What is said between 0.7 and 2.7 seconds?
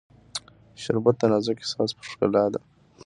شربت د نازک احساس ښکلا ده